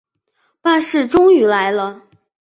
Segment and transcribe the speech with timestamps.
[0.63, 2.01] 巴士终于来了